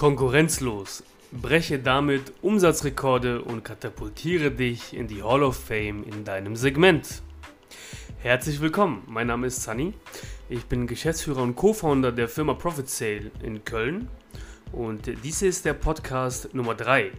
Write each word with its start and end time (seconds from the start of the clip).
Konkurrenzlos. 0.00 1.04
Breche 1.30 1.78
damit 1.78 2.32
Umsatzrekorde 2.40 3.42
und 3.42 3.62
katapultiere 3.62 4.50
dich 4.50 4.96
in 4.96 5.08
die 5.08 5.22
Hall 5.22 5.42
of 5.42 5.62
Fame 5.62 6.04
in 6.04 6.24
deinem 6.24 6.56
Segment. 6.56 7.20
Herzlich 8.20 8.62
willkommen, 8.62 9.02
mein 9.06 9.26
Name 9.26 9.48
ist 9.48 9.62
Sunny. 9.62 9.92
Ich 10.48 10.64
bin 10.64 10.86
Geschäftsführer 10.86 11.42
und 11.42 11.54
Co-Founder 11.54 12.12
der 12.12 12.28
Firma 12.28 12.54
Profit 12.54 12.88
Sale 12.88 13.30
in 13.42 13.62
Köln 13.62 14.08
und 14.72 15.02
dies 15.22 15.42
ist 15.42 15.66
der 15.66 15.74
Podcast 15.74 16.54
Nummer 16.54 16.74
3. 16.74 17.12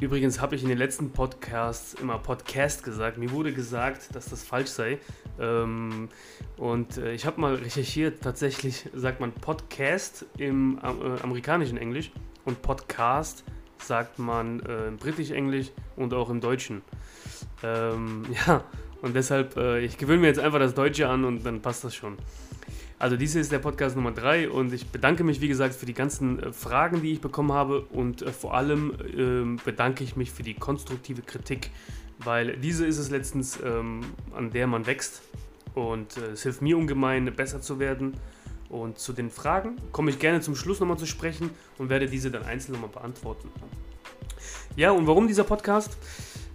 Übrigens 0.00 0.40
habe 0.40 0.56
ich 0.56 0.64
in 0.64 0.68
den 0.68 0.78
letzten 0.78 1.12
Podcasts 1.12 1.94
immer 1.94 2.18
Podcast 2.18 2.82
gesagt. 2.82 3.16
Mir 3.16 3.30
wurde 3.30 3.52
gesagt, 3.52 4.12
dass 4.12 4.28
das 4.28 4.42
falsch 4.42 4.70
sei. 4.70 4.98
Ähm, 5.40 6.08
und 6.56 6.98
äh, 6.98 7.12
ich 7.12 7.26
habe 7.26 7.40
mal 7.40 7.54
recherchiert, 7.54 8.22
tatsächlich 8.22 8.88
sagt 8.94 9.20
man 9.20 9.32
Podcast 9.32 10.26
im 10.36 10.78
äh, 10.82 11.22
amerikanischen 11.22 11.78
Englisch 11.78 12.10
und 12.44 12.62
Podcast 12.62 13.44
sagt 13.78 14.18
man 14.18 14.60
äh, 14.60 14.88
im 14.88 14.96
britischen 14.96 15.36
Englisch 15.36 15.70
und 15.96 16.12
auch 16.14 16.30
im 16.30 16.40
Deutschen. 16.40 16.82
Ähm, 17.62 18.24
ja, 18.46 18.64
und 19.02 19.14
deshalb, 19.14 19.56
äh, 19.56 19.80
ich 19.80 19.98
gewöhne 19.98 20.20
mir 20.20 20.26
jetzt 20.26 20.40
einfach 20.40 20.58
das 20.58 20.74
Deutsche 20.74 21.08
an 21.08 21.24
und 21.24 21.44
dann 21.44 21.60
passt 21.60 21.84
das 21.84 21.94
schon. 21.94 22.16
Also 23.00 23.16
dies 23.16 23.36
ist 23.36 23.52
der 23.52 23.60
Podcast 23.60 23.94
Nummer 23.94 24.10
3 24.10 24.50
und 24.50 24.72
ich 24.72 24.88
bedanke 24.88 25.22
mich, 25.22 25.40
wie 25.40 25.46
gesagt, 25.46 25.74
für 25.74 25.86
die 25.86 25.94
ganzen 25.94 26.42
äh, 26.42 26.52
Fragen, 26.52 27.00
die 27.00 27.12
ich 27.12 27.20
bekommen 27.20 27.52
habe 27.52 27.82
und 27.82 28.22
äh, 28.22 28.32
vor 28.32 28.54
allem 28.54 28.92
äh, 29.56 29.62
bedanke 29.64 30.02
ich 30.02 30.16
mich 30.16 30.32
für 30.32 30.42
die 30.42 30.54
konstruktive 30.54 31.22
Kritik, 31.22 31.70
weil 32.18 32.56
diese 32.56 32.86
ist 32.86 32.98
es 32.98 33.10
letztens, 33.10 33.58
ähm, 33.64 34.00
an 34.34 34.50
der 34.50 34.66
man 34.66 34.86
wächst 34.86 35.22
und 35.74 36.16
äh, 36.16 36.32
es 36.32 36.42
hilft 36.42 36.62
mir 36.62 36.76
ungemein, 36.76 37.32
besser 37.34 37.60
zu 37.60 37.78
werden. 37.78 38.14
Und 38.68 38.98
zu 38.98 39.14
den 39.14 39.30
Fragen 39.30 39.76
komme 39.92 40.10
ich 40.10 40.18
gerne 40.18 40.40
zum 40.40 40.54
Schluss 40.54 40.78
nochmal 40.78 40.98
zu 40.98 41.06
sprechen 41.06 41.50
und 41.78 41.88
werde 41.88 42.06
diese 42.06 42.30
dann 42.30 42.42
einzeln 42.42 42.72
nochmal 42.72 42.90
beantworten. 42.90 43.48
Ja, 44.76 44.90
und 44.90 45.06
warum 45.06 45.26
dieser 45.26 45.44
Podcast? 45.44 45.96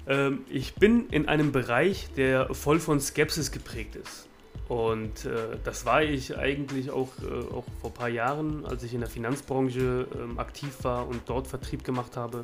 Ähm, 0.07 0.41
ich 0.49 0.75
bin 0.75 1.07
in 1.09 1.27
einem 1.27 1.51
Bereich, 1.51 2.09
der 2.15 2.53
voll 2.53 2.79
von 2.79 2.99
Skepsis 2.99 3.51
geprägt 3.51 3.95
ist. 3.95 4.27
Und 4.69 5.25
äh, 5.25 5.57
das 5.63 5.85
war 5.85 6.03
ich 6.03 6.37
eigentlich 6.37 6.89
auch, 6.91 7.09
äh, 7.21 7.53
auch 7.53 7.65
vor 7.81 7.89
ein 7.89 7.93
paar 7.93 8.09
Jahren, 8.09 8.65
als 8.65 8.83
ich 8.83 8.93
in 8.93 9.01
der 9.01 9.09
Finanzbranche 9.09 10.07
äh, 10.11 10.39
aktiv 10.39 10.83
war 10.83 11.07
und 11.07 11.21
dort 11.25 11.47
Vertrieb 11.47 11.83
gemacht 11.83 12.15
habe. 12.15 12.43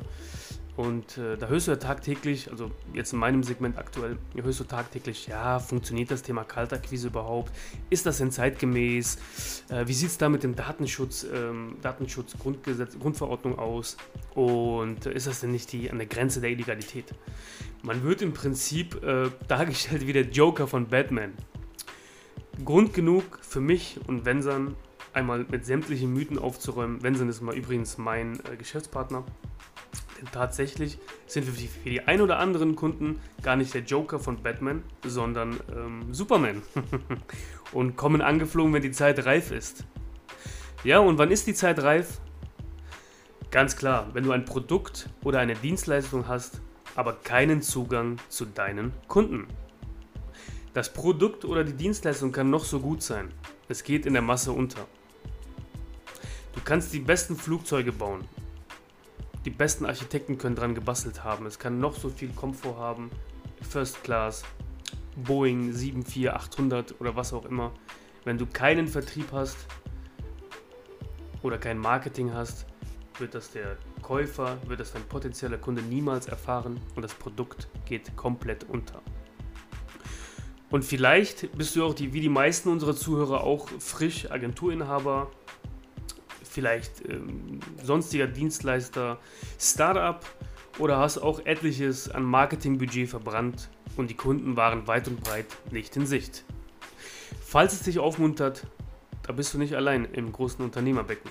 Und 0.76 1.18
äh, 1.18 1.36
da 1.36 1.48
hörst 1.48 1.66
du 1.66 1.72
ja 1.72 1.76
tagtäglich, 1.76 2.50
also 2.50 2.70
jetzt 2.94 3.12
in 3.12 3.18
meinem 3.18 3.42
Segment 3.42 3.76
aktuell, 3.76 4.18
hörst 4.34 4.60
du 4.60 4.64
tagtäglich, 4.64 5.26
ja, 5.26 5.58
funktioniert 5.58 6.10
das 6.10 6.22
Thema 6.22 6.44
Kaltakquise 6.44 7.08
überhaupt? 7.08 7.52
Ist 7.90 8.06
das 8.06 8.18
denn 8.18 8.30
zeitgemäß? 8.30 9.18
Äh, 9.68 9.86
wie 9.86 9.92
sieht 9.92 10.10
es 10.10 10.18
da 10.18 10.28
mit 10.28 10.42
dem 10.42 10.54
Datenschutz, 10.54 11.26
ähm, 11.32 11.76
Datenschutz 11.82 12.36
Grundverordnung 12.38 13.58
aus? 13.58 13.96
Und 14.34 15.06
ist 15.06 15.26
das 15.26 15.40
denn 15.40 15.50
nicht 15.50 15.72
die 15.72 15.90
an 15.90 15.98
der 15.98 16.06
Grenze 16.06 16.40
der 16.40 16.50
Illegalität? 16.50 17.06
Man 17.82 18.02
wird 18.02 18.22
im 18.22 18.32
Prinzip 18.32 19.02
äh, 19.02 19.30
dargestellt 19.48 20.06
wie 20.06 20.12
der 20.12 20.28
Joker 20.30 20.66
von 20.66 20.86
Batman. 20.86 21.32
Grund 22.64 22.94
genug 22.94 23.38
für 23.42 23.60
mich 23.60 23.98
und 24.06 24.24
Wensan 24.24 24.76
einmal 25.12 25.46
mit 25.50 25.66
sämtlichen 25.66 26.12
Mythen 26.12 26.38
aufzuräumen. 26.38 27.02
Wensan 27.02 27.28
ist 27.28 27.40
mal 27.40 27.56
übrigens 27.56 27.98
mein 27.98 28.38
äh, 28.40 28.56
Geschäftspartner. 28.56 29.24
Tatsächlich 30.32 30.98
sind 31.26 31.46
wir 31.46 31.52
für 31.52 31.90
die 31.90 32.02
ein 32.02 32.20
oder 32.20 32.38
anderen 32.38 32.76
Kunden 32.76 33.20
gar 33.42 33.56
nicht 33.56 33.72
der 33.74 33.82
Joker 33.82 34.18
von 34.18 34.42
Batman, 34.42 34.82
sondern 35.04 35.58
ähm, 35.74 36.12
Superman. 36.12 36.62
und 37.72 37.96
kommen 37.96 38.20
angeflogen, 38.20 38.72
wenn 38.72 38.82
die 38.82 38.90
Zeit 38.90 39.24
reif 39.24 39.50
ist. 39.50 39.84
Ja, 40.84 40.98
und 40.98 41.18
wann 41.18 41.30
ist 41.30 41.46
die 41.46 41.54
Zeit 41.54 41.82
reif? 41.82 42.20
Ganz 43.50 43.76
klar, 43.76 44.08
wenn 44.12 44.24
du 44.24 44.32
ein 44.32 44.44
Produkt 44.44 45.08
oder 45.24 45.40
eine 45.40 45.54
Dienstleistung 45.54 46.28
hast, 46.28 46.60
aber 46.94 47.14
keinen 47.14 47.62
Zugang 47.62 48.18
zu 48.28 48.44
deinen 48.44 48.92
Kunden. 49.08 49.46
Das 50.72 50.92
Produkt 50.92 51.44
oder 51.44 51.64
die 51.64 51.72
Dienstleistung 51.72 52.30
kann 52.30 52.48
noch 52.48 52.64
so 52.64 52.78
gut 52.78 53.02
sein. 53.02 53.32
Es 53.68 53.82
geht 53.82 54.06
in 54.06 54.12
der 54.12 54.22
Masse 54.22 54.52
unter. 54.52 54.86
Du 56.54 56.60
kannst 56.64 56.92
die 56.92 57.00
besten 57.00 57.36
Flugzeuge 57.36 57.92
bauen. 57.92 58.24
Die 59.44 59.50
besten 59.50 59.86
Architekten 59.86 60.36
können 60.36 60.54
dran 60.54 60.74
gebastelt 60.74 61.24
haben. 61.24 61.46
Es 61.46 61.58
kann 61.58 61.80
noch 61.80 61.96
so 61.96 62.10
viel 62.10 62.28
Komfort 62.30 62.76
haben. 62.76 63.10
First 63.62 64.02
Class, 64.04 64.42
Boeing 65.16 65.72
74800 65.72 67.00
oder 67.00 67.16
was 67.16 67.32
auch 67.32 67.46
immer. 67.46 67.72
Wenn 68.24 68.36
du 68.36 68.46
keinen 68.46 68.86
Vertrieb 68.86 69.32
hast 69.32 69.56
oder 71.42 71.56
kein 71.56 71.78
Marketing 71.78 72.34
hast, 72.34 72.66
wird 73.18 73.34
das 73.34 73.50
der 73.50 73.78
Käufer, 74.02 74.58
wird 74.66 74.80
das 74.80 74.92
dein 74.92 75.02
potenzieller 75.04 75.58
Kunde 75.58 75.82
niemals 75.82 76.26
erfahren 76.26 76.80
und 76.94 77.02
das 77.02 77.14
Produkt 77.14 77.68
geht 77.86 78.16
komplett 78.16 78.64
unter. 78.64 79.00
Und 80.70 80.84
vielleicht 80.84 81.50
bist 81.56 81.74
du 81.74 81.84
auch 81.84 81.94
die, 81.94 82.12
wie 82.12 82.20
die 82.20 82.28
meisten 82.28 82.68
unserer 82.68 82.94
Zuhörer 82.94 83.42
auch 83.42 83.68
frisch 83.80 84.30
Agenturinhaber, 84.30 85.30
vielleicht 86.50 87.08
ähm, 87.08 87.60
sonstiger 87.82 88.26
Dienstleister, 88.26 89.18
Startup 89.58 90.24
oder 90.78 90.98
hast 90.98 91.18
auch 91.18 91.44
etliches 91.46 92.10
an 92.10 92.24
Marketingbudget 92.24 93.08
verbrannt 93.08 93.70
und 93.96 94.10
die 94.10 94.16
Kunden 94.16 94.56
waren 94.56 94.86
weit 94.86 95.08
und 95.08 95.22
breit 95.22 95.46
nicht 95.70 95.96
in 95.96 96.06
Sicht. 96.06 96.44
Falls 97.44 97.72
es 97.72 97.82
dich 97.82 97.98
aufmuntert, 97.98 98.66
da 99.22 99.32
bist 99.32 99.54
du 99.54 99.58
nicht 99.58 99.74
allein 99.74 100.04
im 100.06 100.32
großen 100.32 100.64
Unternehmerbecken. 100.64 101.30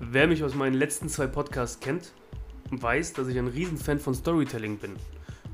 Wer 0.00 0.26
mich 0.26 0.42
aus 0.42 0.54
meinen 0.54 0.74
letzten 0.74 1.08
zwei 1.08 1.26
Podcasts 1.26 1.80
kennt, 1.80 2.12
weiß, 2.70 3.12
dass 3.12 3.28
ich 3.28 3.38
ein 3.38 3.46
Riesenfan 3.46 4.00
von 4.00 4.14
Storytelling 4.14 4.78
bin 4.78 4.96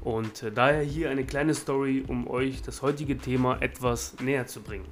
und 0.02 0.42
äh, 0.42 0.52
daher 0.52 0.82
hier 0.82 1.10
eine 1.10 1.24
kleine 1.24 1.54
Story, 1.54 2.04
um 2.06 2.28
euch 2.28 2.62
das 2.62 2.82
heutige 2.82 3.18
Thema 3.18 3.60
etwas 3.60 4.18
näher 4.20 4.46
zu 4.46 4.62
bringen. 4.62 4.86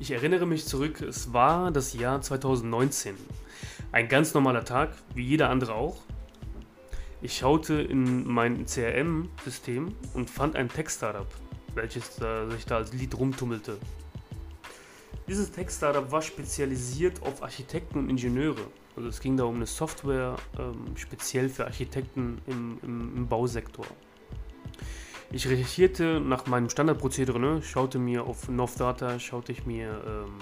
Ich 0.00 0.10
erinnere 0.10 0.46
mich 0.46 0.66
zurück, 0.66 1.00
es 1.00 1.32
war 1.32 1.70
das 1.70 1.94
Jahr 1.94 2.20
2019. 2.20 3.14
Ein 3.92 4.08
ganz 4.08 4.34
normaler 4.34 4.64
Tag, 4.64 4.90
wie 5.14 5.22
jeder 5.22 5.50
andere 5.50 5.74
auch. 5.74 5.96
Ich 7.22 7.38
schaute 7.38 7.74
in 7.74 8.26
mein 8.26 8.66
CRM-System 8.66 9.94
und 10.14 10.28
fand 10.28 10.56
ein 10.56 10.68
Tech-Startup, 10.68 11.28
welches 11.74 12.20
äh, 12.20 12.50
sich 12.50 12.66
da 12.66 12.76
als 12.76 12.92
Lied 12.92 13.16
rumtummelte. 13.16 13.78
Dieses 15.28 15.50
Tech-Startup 15.52 16.10
war 16.10 16.22
spezialisiert 16.22 17.22
auf 17.22 17.42
Architekten 17.42 17.98
und 18.00 18.10
Ingenieure 18.10 18.66
also 18.96 19.08
es 19.08 19.20
ging 19.20 19.36
da 19.36 19.44
um 19.44 19.56
eine 19.56 19.66
Software 19.66 20.36
ähm, 20.58 20.96
speziell 20.96 21.48
für 21.48 21.64
Architekten 21.64 22.40
im, 22.46 22.78
im, 22.82 23.16
im, 23.16 23.28
Bausektor. 23.28 23.86
Ich 25.34 25.48
recherchierte 25.48 26.20
nach 26.20 26.46
meinem 26.46 26.70
Standardprozedere, 26.70 27.40
ne? 27.40 27.60
schaute 27.60 27.98
mir 27.98 28.22
auf 28.22 28.48
North 28.48 28.78
Data, 28.78 29.18
schaute 29.18 29.50
ich 29.50 29.66
mir 29.66 30.00
ähm, 30.06 30.38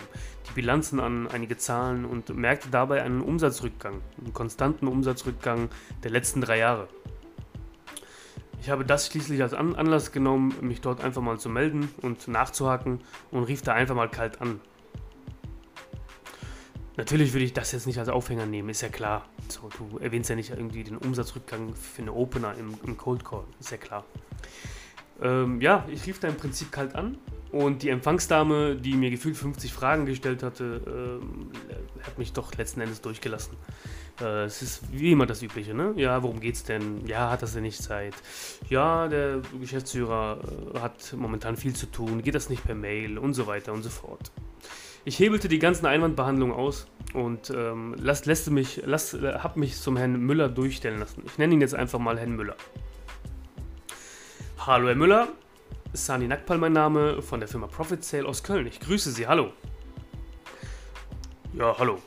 die 0.47 0.53
Bilanzen 0.53 1.01
an, 1.01 1.29
einige 1.29 1.57
Zahlen 1.57 2.05
und 2.05 2.37
merkte 2.37 2.69
dabei 2.69 3.03
einen 3.03 3.23
Umsatzrückgang, 3.23 4.03
einen 4.21 4.35
konstanten 4.35 4.89
Umsatzrückgang 4.89 5.71
der 6.03 6.11
letzten 6.11 6.43
drei 6.43 6.59
Jahre. 6.59 6.89
Ich 8.61 8.69
habe 8.69 8.85
das 8.85 9.07
schließlich 9.07 9.41
als 9.41 9.55
Anlass 9.55 10.13
genommen, 10.13 10.55
mich 10.61 10.83
dort 10.83 11.03
einfach 11.03 11.23
mal 11.23 11.39
zu 11.39 11.49
melden 11.49 11.89
und 12.03 12.29
nachzuhaken 12.29 13.01
und 13.31 13.45
rief 13.45 13.63
da 13.63 13.73
einfach 13.73 13.95
mal 13.95 14.11
kalt 14.11 14.43
an. 14.43 14.61
Natürlich 16.99 17.33
würde 17.33 17.47
ich 17.47 17.55
das 17.55 17.73
jetzt 17.73 17.87
nicht 17.87 17.99
als 17.99 18.11
Aufhänger 18.11 18.45
nehmen, 18.45 18.69
ist 18.69 18.83
ja 18.83 18.91
klar. 18.91 19.25
So, 19.49 19.71
du 19.79 19.97
erwähnst 19.97 20.29
ja 20.29 20.37
nicht 20.37 20.51
irgendwie 20.51 20.85
den 20.85 20.99
Umsatzrückgang 20.99 21.75
für 21.75 22.03
eine 22.03 22.13
Opener 22.13 22.55
im, 22.59 22.75
im 22.85 22.99
Cold 22.99 23.25
Call, 23.25 23.45
ist 23.59 23.71
ja 23.71 23.79
klar. 23.79 24.05
Ähm, 25.23 25.61
ja, 25.61 25.87
ich 25.91 26.07
rief 26.07 26.19
da 26.19 26.29
im 26.29 26.37
Prinzip 26.37 26.73
kalt 26.73 26.95
an 26.95 27.17
und 27.53 27.83
die 27.83 27.91
Empfangsdame, 27.91 28.77
die 28.77 28.95
mir 28.95 29.11
gefühlt 29.11 29.37
50 29.37 29.73
Fragen 29.73 30.07
gestellt 30.07 30.43
hatte, 30.43 30.81
ähm, 30.87 31.51
hat 32.03 32.19
mich 32.19 32.33
doch 32.33 32.55
letzten 32.55 32.81
Endes 32.81 33.01
durchgelassen. 33.01 33.57
Äh, 34.21 34.45
es 34.45 34.63
ist 34.63 34.83
wie 34.91 35.13
immer 35.13 35.27
das 35.27 35.43
Übliche, 35.43 35.75
ne? 35.75 35.93
Ja, 35.97 36.23
worum 36.23 36.41
geht's 36.41 36.65
denn? 36.65 37.07
Ja, 37.07 37.31
hat 37.31 37.43
das 37.43 37.53
denn 37.53 37.63
nicht 37.63 37.83
Zeit? 37.83 38.15
Ja, 38.69 39.07
der 39.09 39.43
Geschäftsführer 39.61 40.41
äh, 40.75 40.79
hat 40.81 41.15
momentan 41.17 41.57
viel 41.57 41.75
zu 41.75 41.87
tun, 41.87 42.23
geht 42.23 42.35
das 42.35 42.49
nicht 42.49 42.65
per 42.65 42.75
Mail 42.75 43.19
und 43.19 43.35
so 43.35 43.47
weiter 43.47 43.73
und 43.73 43.83
so 43.83 43.91
fort. 43.91 44.33
Ich 45.05 45.19
hebelte 45.19 45.49
die 45.49 45.59
ganzen 45.59 45.87
Einwandbehandlungen 45.87 46.55
aus 46.55 46.87
und 47.13 47.51
ähm, 47.51 47.95
lässt 47.99 48.51
mich, 48.51 48.83
lass, 48.87 49.15
äh, 49.15 49.35
hab 49.35 49.57
mich 49.57 49.77
zum 49.77 49.97
Herrn 49.97 50.19
Müller 50.21 50.49
durchstellen 50.49 51.01
lassen. 51.01 51.23
Ich 51.27 51.39
nenne 51.39 51.55
ihn 51.55 51.61
jetzt 51.61 51.75
einfach 51.75 51.99
mal 51.99 52.19
Herrn 52.19 52.37
Müller. 52.37 52.57
Hallo 54.65 54.87
Herr 54.87 54.95
Müller, 54.95 55.27
Sani 55.93 56.29
Nakpal 56.29 56.57
mein 56.57 56.73
Name 56.73 57.21
von 57.21 57.41
der 57.41 57.49
Firma 57.49 57.67
Profit 57.67 58.05
Sale 58.05 58.29
aus 58.29 58.45
Köln. 58.45 58.69
Ich 58.69 58.79
grüße 58.79 59.11
Sie, 59.11 59.27
hallo. 59.27 59.51
Ja, 61.53 61.77
hallo. 61.77 61.99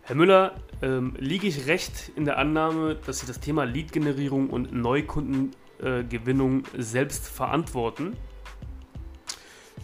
Herr 0.00 0.16
Müller, 0.16 0.54
ähm, 0.80 1.14
liege 1.18 1.46
ich 1.46 1.66
recht 1.66 2.12
in 2.16 2.24
der 2.24 2.38
Annahme, 2.38 2.94
dass 2.94 3.18
Sie 3.18 3.26
das 3.26 3.40
Thema 3.40 3.64
Lead-Generierung 3.64 4.48
und 4.48 4.72
Neukundengewinnung 4.72 6.64
äh, 6.64 6.80
selbst 6.80 7.28
verantworten? 7.28 8.16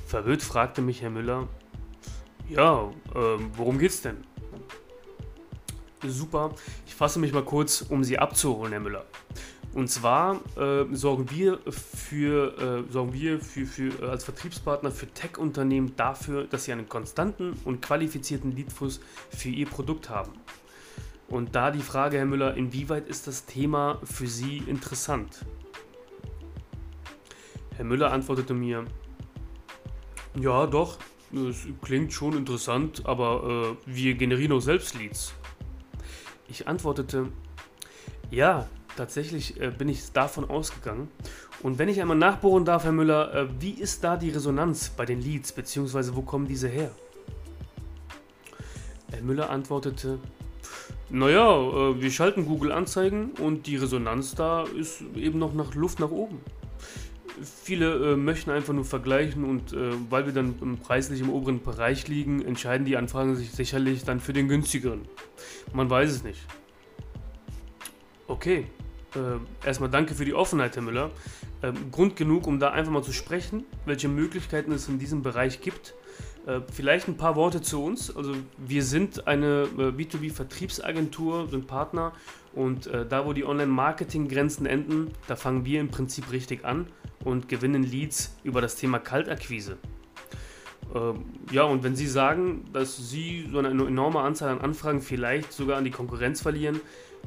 Verwirrt 0.06 0.42
fragte 0.42 0.80
mich 0.80 1.02
Herr 1.02 1.10
Müller, 1.10 1.46
Ja, 2.48 2.90
äh, 3.14 3.38
worum 3.54 3.78
geht's 3.78 4.00
denn? 4.00 4.24
Super, 6.02 6.54
ich 6.86 6.94
fasse 6.94 7.18
mich 7.18 7.34
mal 7.34 7.44
kurz, 7.44 7.82
um 7.82 8.02
Sie 8.02 8.18
abzuholen, 8.18 8.72
Herr 8.72 8.80
Müller. 8.80 9.04
Und 9.76 9.88
zwar 9.88 10.40
äh, 10.56 10.86
sorgen 10.92 11.30
wir 11.30 11.58
für, 11.68 12.86
äh, 12.88 12.90
sorgen 12.90 13.12
wir 13.12 13.38
für, 13.38 13.66
für, 13.66 14.02
äh, 14.02 14.08
als 14.08 14.24
Vertriebspartner 14.24 14.90
für 14.90 15.06
Tech-Unternehmen 15.06 15.94
dafür, 15.96 16.44
dass 16.44 16.64
sie 16.64 16.72
einen 16.72 16.88
konstanten 16.88 17.52
und 17.66 17.82
qualifizierten 17.82 18.56
Leadfluss 18.56 19.00
für 19.28 19.50
ihr 19.50 19.66
Produkt 19.66 20.08
haben. 20.08 20.32
Und 21.28 21.54
da 21.54 21.70
die 21.70 21.82
Frage, 21.82 22.16
Herr 22.16 22.24
Müller, 22.24 22.54
inwieweit 22.54 23.06
ist 23.06 23.26
das 23.26 23.44
Thema 23.44 24.00
für 24.02 24.26
Sie 24.26 24.62
interessant? 24.66 25.44
Herr 27.76 27.84
Müller 27.84 28.12
antwortete 28.12 28.54
mir, 28.54 28.86
ja 30.40 30.66
doch, 30.66 30.96
es 31.34 31.66
klingt 31.82 32.14
schon 32.14 32.34
interessant, 32.34 33.04
aber 33.04 33.76
äh, 33.86 33.94
wir 33.94 34.14
generieren 34.14 34.52
auch 34.52 34.60
selbst 34.60 34.94
Leads. 34.94 35.34
Ich 36.48 36.66
antwortete, 36.66 37.28
ja, 38.30 38.70
tatsächlich 38.96 39.60
äh, 39.60 39.70
bin 39.70 39.88
ich 39.88 40.12
davon 40.12 40.48
ausgegangen. 40.48 41.08
Und 41.62 41.78
wenn 41.78 41.88
ich 41.88 42.00
einmal 42.00 42.16
nachbohren 42.16 42.64
darf, 42.64 42.84
Herr 42.84 42.92
Müller, 42.92 43.34
äh, 43.34 43.48
wie 43.60 43.70
ist 43.70 44.02
da 44.02 44.16
die 44.16 44.30
Resonanz 44.30 44.90
bei 44.90 45.04
den 45.04 45.20
Leads, 45.20 45.52
beziehungsweise 45.52 46.16
wo 46.16 46.22
kommen 46.22 46.46
diese 46.46 46.68
her? 46.68 46.90
Herr 49.10 49.22
Müller 49.22 49.50
antwortete, 49.50 50.18
naja, 51.08 51.56
äh, 51.56 52.00
wir 52.00 52.10
schalten 52.10 52.46
Google 52.46 52.72
Anzeigen 52.72 53.30
und 53.40 53.66
die 53.66 53.76
Resonanz 53.76 54.34
da 54.34 54.64
ist 54.64 55.02
eben 55.14 55.38
noch 55.38 55.54
nach 55.54 55.74
Luft 55.74 56.00
nach 56.00 56.10
oben. 56.10 56.40
Viele 57.62 58.12
äh, 58.12 58.16
möchten 58.16 58.50
einfach 58.50 58.72
nur 58.72 58.84
vergleichen 58.84 59.44
und 59.44 59.72
äh, 59.72 59.92
weil 60.10 60.26
wir 60.26 60.32
dann 60.32 60.78
preislich 60.82 61.20
im 61.20 61.30
oberen 61.30 61.62
Bereich 61.62 62.08
liegen, 62.08 62.42
entscheiden 62.44 62.86
die 62.86 62.96
Anfragen 62.96 63.36
sich 63.36 63.52
sicherlich 63.52 64.04
dann 64.04 64.20
für 64.20 64.32
den 64.32 64.48
günstigeren. 64.48 65.02
Man 65.72 65.88
weiß 65.88 66.10
es 66.10 66.24
nicht. 66.24 66.40
Okay, 68.26 68.66
äh, 69.16 69.66
erstmal 69.66 69.90
danke 69.90 70.14
für 70.14 70.24
die 70.24 70.34
Offenheit, 70.34 70.76
Herr 70.76 70.82
Müller. 70.82 71.10
Ähm, 71.62 71.90
Grund 71.90 72.16
genug, 72.16 72.46
um 72.46 72.60
da 72.60 72.70
einfach 72.70 72.92
mal 72.92 73.02
zu 73.02 73.12
sprechen, 73.12 73.64
welche 73.86 74.08
Möglichkeiten 74.08 74.72
es 74.72 74.88
in 74.88 74.98
diesem 74.98 75.22
Bereich 75.22 75.60
gibt. 75.60 75.94
Äh, 76.46 76.60
vielleicht 76.72 77.08
ein 77.08 77.16
paar 77.16 77.34
Worte 77.34 77.60
zu 77.60 77.82
uns. 77.82 78.14
Also 78.14 78.34
wir 78.58 78.84
sind 78.84 79.26
eine 79.26 79.68
äh, 79.78 79.90
B2B-Vertriebsagentur, 79.90 81.48
sind 81.48 81.66
Partner 81.66 82.12
und 82.54 82.86
äh, 82.86 83.04
da, 83.06 83.26
wo 83.26 83.32
die 83.32 83.44
Online-Marketing-Grenzen 83.44 84.66
enden, 84.66 85.10
da 85.26 85.36
fangen 85.36 85.64
wir 85.64 85.80
im 85.80 85.88
Prinzip 85.88 86.30
richtig 86.30 86.64
an 86.64 86.86
und 87.24 87.48
gewinnen 87.48 87.82
Leads 87.82 88.36
über 88.44 88.60
das 88.60 88.76
Thema 88.76 88.98
Kaltakquise. 88.98 89.76
Ähm, 90.94 91.24
ja, 91.50 91.64
und 91.64 91.82
wenn 91.82 91.96
Sie 91.96 92.06
sagen, 92.06 92.64
dass 92.72 92.96
Sie 93.10 93.48
so 93.50 93.58
eine 93.58 93.68
enorme 93.68 94.20
Anzahl 94.20 94.50
an 94.50 94.60
Anfragen 94.60 95.00
vielleicht 95.00 95.52
sogar 95.52 95.78
an 95.78 95.84
die 95.84 95.90
Konkurrenz 95.90 96.40
verlieren, 96.40 96.80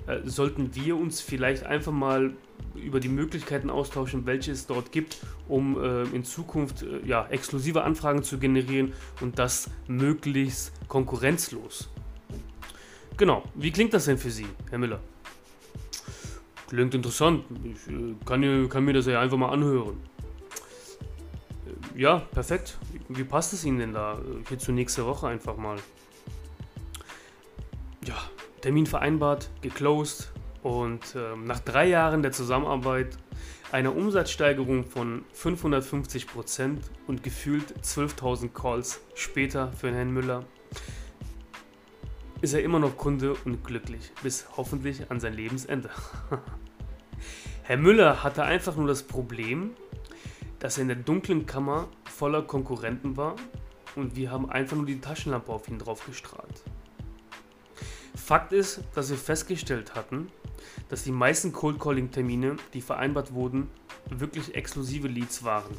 äh, 0.07 0.19
sollten 0.23 0.75
wir 0.75 0.97
uns 0.97 1.21
vielleicht 1.21 1.65
einfach 1.65 1.91
mal 1.91 2.33
über 2.75 2.99
die 2.99 3.09
Möglichkeiten 3.09 3.69
austauschen, 3.69 4.25
welche 4.25 4.51
es 4.51 4.67
dort 4.67 4.91
gibt, 4.91 5.17
um 5.47 5.81
äh, 5.81 6.03
in 6.15 6.23
Zukunft 6.23 6.83
äh, 6.83 7.05
ja, 7.05 7.27
exklusive 7.29 7.83
Anfragen 7.83 8.23
zu 8.23 8.37
generieren 8.37 8.93
und 9.21 9.39
das 9.39 9.69
möglichst 9.87 10.71
konkurrenzlos. 10.87 11.89
Genau, 13.17 13.43
wie 13.55 13.71
klingt 13.71 13.93
das 13.93 14.05
denn 14.05 14.17
für 14.17 14.31
Sie, 14.31 14.47
Herr 14.69 14.79
Müller? 14.79 14.99
Klingt 16.69 16.93
interessant. 16.93 17.43
Ich 17.63 17.91
äh, 17.91 18.15
kann, 18.25 18.69
kann, 18.69 18.85
mir 18.85 18.93
das 18.93 19.07
ja 19.07 19.19
einfach 19.19 19.37
mal 19.37 19.49
anhören. 19.49 19.97
Äh, 21.95 22.01
ja, 22.01 22.19
perfekt. 22.19 22.77
Wie 23.09 23.23
passt 23.23 23.53
es 23.53 23.65
Ihnen 23.65 23.79
denn 23.79 23.93
da? 23.93 24.19
Hierzu 24.47 24.71
nächste 24.71 25.05
Woche 25.05 25.27
einfach 25.27 25.57
mal. 25.57 25.77
Ja, 28.05 28.15
Termin 28.61 28.85
vereinbart, 28.85 29.49
geclosed 29.61 30.31
und 30.63 31.15
äh, 31.15 31.35
nach 31.37 31.59
drei 31.59 31.87
Jahren 31.87 32.21
der 32.21 32.31
Zusammenarbeit 32.31 33.17
einer 33.71 33.95
Umsatzsteigerung 33.95 34.83
von 34.83 35.23
550% 35.35 36.77
und 37.07 37.23
gefühlt 37.23 37.73
12.000 37.83 38.49
Calls 38.49 39.01
später 39.13 39.71
für 39.71 39.93
Herrn 39.93 40.11
Müller 40.11 40.43
ist 42.41 42.53
er 42.53 42.63
immer 42.63 42.79
noch 42.79 42.95
Kunde 42.95 43.35
und 43.45 43.63
glücklich, 43.63 44.11
bis 44.23 44.47
hoffentlich 44.55 45.11
an 45.11 45.19
sein 45.19 45.33
Lebensende. 45.33 45.89
Herr 47.63 47.77
Müller 47.77 48.23
hatte 48.23 48.43
einfach 48.43 48.75
nur 48.75 48.87
das 48.87 49.03
Problem, 49.03 49.71
dass 50.59 50.77
er 50.77 50.83
in 50.83 50.87
der 50.87 50.97
dunklen 50.97 51.45
Kammer 51.45 51.87
voller 52.05 52.41
Konkurrenten 52.41 53.17
war 53.17 53.35
und 53.95 54.15
wir 54.15 54.31
haben 54.31 54.49
einfach 54.49 54.77
nur 54.77 54.85
die 54.85 54.99
Taschenlampe 54.99 55.51
auf 55.51 55.67
ihn 55.67 55.79
drauf 55.79 56.05
gestrahlt. 56.05 56.63
Fakt 58.29 58.53
ist, 58.53 58.81
dass 58.93 59.09
wir 59.09 59.17
festgestellt 59.17 59.95
hatten, 59.95 60.27
dass 60.87 61.01
die 61.01 61.11
meisten 61.11 61.51
Cold 61.51 61.79
Calling 61.79 62.11
Termine, 62.11 62.57
die 62.75 62.81
vereinbart 62.81 63.33
wurden, 63.33 63.71
wirklich 64.07 64.53
exklusive 64.53 65.07
Leads 65.07 65.43
waren 65.43 65.75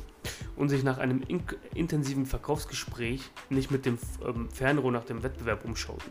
und 0.56 0.68
sich 0.68 0.82
nach 0.82 0.98
einem 0.98 1.22
in 1.28 1.44
intensiven 1.76 2.26
Verkaufsgespräch 2.26 3.30
nicht 3.50 3.70
mit 3.70 3.86
dem 3.86 3.98
ähm, 4.26 4.50
Fernrohr 4.50 4.90
nach 4.90 5.04
dem 5.04 5.22
Wettbewerb 5.22 5.64
umschauten. 5.64 6.10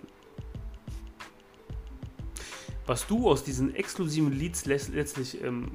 Was 2.86 3.06
du 3.06 3.30
aus 3.30 3.44
diesen 3.44 3.76
exklusiven 3.76 4.32
Leads 4.32 4.64
letztlich 4.64 5.44
ähm, 5.44 5.74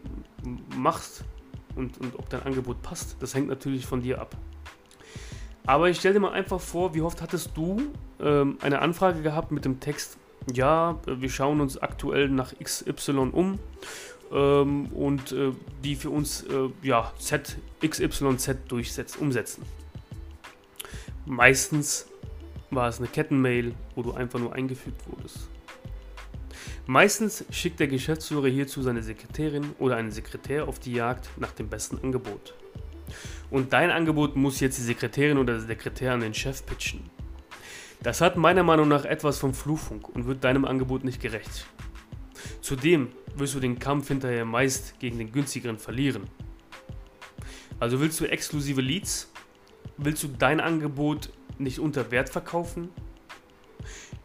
machst 0.78 1.24
und, 1.76 1.98
und 1.98 2.18
ob 2.18 2.30
dein 2.30 2.42
Angebot 2.42 2.80
passt, 2.80 3.16
das 3.20 3.34
hängt 3.34 3.48
natürlich 3.48 3.84
von 3.84 4.00
dir 4.00 4.18
ab. 4.18 4.34
Aber 5.66 5.90
ich 5.90 5.98
stelle 5.98 6.14
dir 6.14 6.20
mal 6.20 6.32
einfach 6.32 6.60
vor, 6.60 6.94
wie 6.94 7.02
oft 7.02 7.20
hattest 7.20 7.50
du 7.54 7.82
ähm, 8.18 8.56
eine 8.62 8.80
Anfrage 8.80 9.20
gehabt 9.20 9.52
mit 9.52 9.66
dem 9.66 9.78
Text, 9.78 10.16
ja, 10.52 10.98
wir 11.06 11.30
schauen 11.30 11.60
uns 11.60 11.78
aktuell 11.78 12.28
nach 12.28 12.52
XY 12.58 13.30
um 13.32 13.58
ähm, 14.32 14.86
und 14.86 15.32
äh, 15.32 15.52
die 15.82 15.96
für 15.96 16.10
uns 16.10 16.42
äh, 16.42 16.68
ja, 16.82 17.12
Z, 17.18 17.56
XYZ 17.80 18.56
durchsetzt, 18.68 19.18
umsetzen. 19.18 19.62
Meistens 21.26 22.06
war 22.70 22.88
es 22.88 22.98
eine 22.98 23.08
Kettenmail, 23.08 23.74
wo 23.94 24.02
du 24.02 24.12
einfach 24.12 24.38
nur 24.38 24.52
eingefügt 24.54 25.00
wurdest. 25.08 25.48
Meistens 26.86 27.44
schickt 27.50 27.80
der 27.80 27.86
Geschäftsführer 27.86 28.48
hierzu 28.48 28.82
seine 28.82 29.02
Sekretärin 29.02 29.74
oder 29.78 29.96
einen 29.96 30.10
Sekretär 30.10 30.68
auf 30.68 30.78
die 30.78 30.92
Jagd 30.92 31.30
nach 31.38 31.52
dem 31.52 31.68
besten 31.68 31.98
Angebot. 32.02 32.54
Und 33.50 33.72
dein 33.72 33.90
Angebot 33.90 34.36
muss 34.36 34.60
jetzt 34.60 34.78
die 34.78 34.82
Sekretärin 34.82 35.38
oder 35.38 35.54
der 35.54 35.62
Sekretär 35.62 36.12
an 36.12 36.20
den 36.20 36.34
Chef 36.34 36.64
pitchen. 36.66 37.08
Das 38.04 38.20
hat 38.20 38.36
meiner 38.36 38.62
Meinung 38.62 38.86
nach 38.86 39.06
etwas 39.06 39.38
vom 39.38 39.54
Flugfunk 39.54 40.10
und 40.10 40.26
wird 40.26 40.44
deinem 40.44 40.66
Angebot 40.66 41.04
nicht 41.04 41.22
gerecht. 41.22 41.66
Zudem 42.60 43.08
wirst 43.34 43.54
du 43.54 43.60
den 43.60 43.78
Kampf 43.78 44.08
hinterher 44.08 44.44
meist 44.44 45.00
gegen 45.00 45.16
den 45.16 45.32
günstigeren 45.32 45.78
verlieren. 45.78 46.24
Also 47.80 48.00
willst 48.00 48.20
du 48.20 48.26
exklusive 48.26 48.82
Leads? 48.82 49.32
Willst 49.96 50.22
du 50.22 50.28
dein 50.28 50.60
Angebot 50.60 51.30
nicht 51.56 51.78
unter 51.78 52.10
Wert 52.10 52.28
verkaufen? 52.28 52.90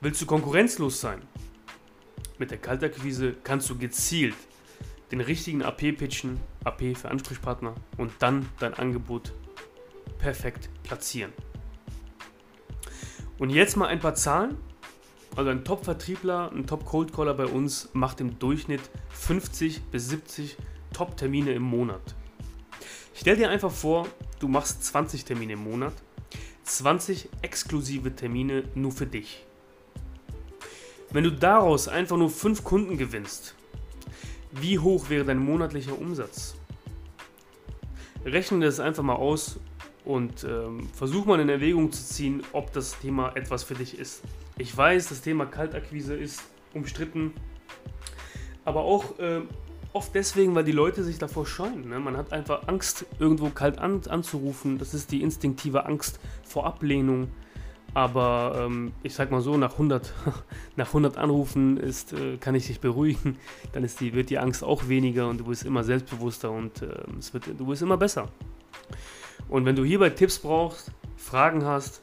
Willst 0.01 0.21
du 0.21 0.25
konkurrenzlos 0.25 0.99
sein? 0.99 1.21
Mit 2.37 2.51
der 2.51 2.57
Kaltakquise 2.57 3.37
kannst 3.45 3.69
du 3.69 3.77
gezielt 3.77 4.35
den 5.09 5.21
richtigen 5.21 5.63
AP 5.63 5.97
pitchen, 5.97 6.37
AP 6.65 6.97
für 6.97 7.09
Ansprechpartner 7.09 7.75
und 7.95 8.11
dann 8.19 8.49
dein 8.59 8.73
Angebot 8.73 9.31
perfekt 10.17 10.69
platzieren. 10.83 11.31
Und 13.39 13.49
jetzt 13.51 13.77
mal 13.77 13.87
ein 13.87 13.99
paar 13.99 14.15
Zahlen. 14.15 14.57
Also 15.35 15.49
ein 15.49 15.63
Top-Vertriebler, 15.63 16.51
ein 16.51 16.67
Top-Cold-Caller 16.67 17.33
bei 17.33 17.45
uns 17.45 17.89
macht 17.93 18.19
im 18.19 18.37
Durchschnitt 18.37 18.81
50 19.11 19.83
bis 19.83 20.09
70 20.09 20.57
Top-Termine 20.91 21.53
im 21.53 21.63
Monat. 21.63 22.01
Stell 23.15 23.37
dir 23.37 23.49
einfach 23.49 23.71
vor, 23.71 24.07
du 24.39 24.47
machst 24.47 24.83
20 24.83 25.23
Termine 25.23 25.53
im 25.53 25.63
Monat, 25.63 25.93
20 26.63 27.29
exklusive 27.41 28.13
Termine 28.13 28.63
nur 28.75 28.91
für 28.91 29.05
dich. 29.05 29.45
Wenn 31.11 31.23
du 31.23 31.31
daraus 31.31 31.87
einfach 31.87 32.17
nur 32.17 32.29
5 32.29 32.63
Kunden 32.63 32.97
gewinnst, 32.97 33.55
wie 34.51 34.79
hoch 34.79 35.09
wäre 35.09 35.23
dein 35.23 35.39
monatlicher 35.39 35.97
Umsatz? 35.97 36.55
Rechne 38.25 38.65
das 38.65 38.79
einfach 38.79 39.03
mal 39.03 39.15
aus 39.15 39.59
und 40.09 40.43
ähm, 40.43 40.89
versuch 40.91 41.27
mal 41.27 41.39
in 41.39 41.49
Erwägung 41.49 41.91
zu 41.91 42.03
ziehen, 42.03 42.41
ob 42.51 42.73
das 42.73 42.97
Thema 42.97 43.31
etwas 43.35 43.61
für 43.61 43.75
dich 43.75 43.99
ist. 43.99 44.23
Ich 44.57 44.75
weiß, 44.75 45.09
das 45.09 45.21
Thema 45.21 45.45
Kaltakquise 45.45 46.15
ist 46.15 46.41
umstritten, 46.73 47.31
aber 48.65 48.81
auch 48.81 49.19
äh, 49.19 49.41
oft 49.93 50.15
deswegen, 50.15 50.55
weil 50.55 50.63
die 50.63 50.71
Leute 50.71 51.03
sich 51.03 51.19
davor 51.19 51.45
scheuen. 51.45 51.89
Ne? 51.89 51.99
Man 51.99 52.17
hat 52.17 52.33
einfach 52.33 52.67
Angst, 52.67 53.05
irgendwo 53.19 53.51
kalt 53.51 53.77
an, 53.77 54.01
anzurufen. 54.09 54.79
Das 54.79 54.95
ist 54.95 55.11
die 55.11 55.21
instinktive 55.21 55.85
Angst 55.85 56.19
vor 56.43 56.65
Ablehnung. 56.65 57.29
Aber 57.93 58.65
ähm, 58.65 58.93
ich 59.03 59.13
sag 59.13 59.29
mal 59.29 59.41
so, 59.41 59.57
nach 59.57 59.73
100, 59.73 60.11
nach 60.75 60.87
100 60.87 61.17
Anrufen 61.17 61.77
ist, 61.77 62.13
äh, 62.13 62.37
kann 62.37 62.55
ich 62.55 62.65
dich 62.65 62.79
beruhigen. 62.79 63.37
Dann 63.73 63.83
ist 63.83 63.99
die, 63.99 64.15
wird 64.15 64.31
die 64.31 64.39
Angst 64.39 64.63
auch 64.63 64.87
weniger 64.87 65.29
und 65.29 65.39
du 65.39 65.45
bist 65.45 65.65
immer 65.65 65.83
selbstbewusster 65.83 66.49
und 66.49 66.81
äh, 66.81 66.87
es 67.19 67.31
wird, 67.31 67.45
du 67.45 67.67
bist 67.67 67.83
immer 67.83 67.97
besser. 67.97 68.27
Und 69.49 69.65
wenn 69.65 69.75
du 69.75 69.83
hierbei 69.83 70.09
Tipps 70.11 70.39
brauchst, 70.39 70.91
Fragen 71.17 71.65
hast, 71.65 72.01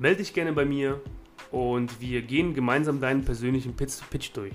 Melde 0.00 0.18
dich 0.18 0.32
gerne 0.32 0.52
bei 0.52 0.64
mir 0.64 1.00
und 1.50 2.00
wir 2.00 2.22
gehen 2.22 2.54
gemeinsam 2.54 3.00
deinen 3.00 3.24
persönlichen 3.24 3.74
Pitch, 3.74 4.30
durch. 4.32 4.54